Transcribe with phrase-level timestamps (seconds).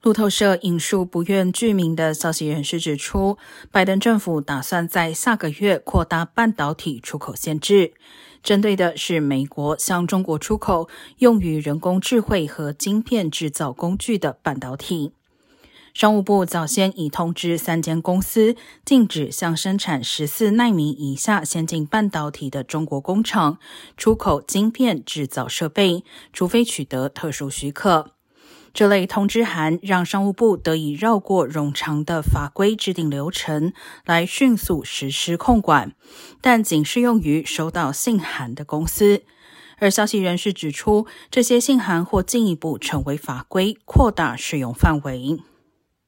[0.00, 3.36] 路透社引述不愿具名的消息人士指出，
[3.72, 7.92] 拜登政府打算在下个月扩大半导体出口限制，
[8.40, 10.88] 针对的是美国向中国出口
[11.18, 15.14] 用于人工智慧和晶片制造工具的半导体。
[15.92, 18.54] 商务部早先已通知三间公司，
[18.84, 23.58] 禁止向生产十四纳米以下先进半导体的中国工厂
[23.96, 28.12] 出口晶片制造设备，除非取得特殊许可。
[28.72, 33.72] 这类通知函让商务部得以绕过冗长的法规制定流程，
[34.04, 35.92] 来迅速实施控管，
[36.40, 39.22] 但仅适用于收到信函的公司。
[39.78, 45.38] 而消息人士指出，这些信函或进一步成为法规，扩大适用范围。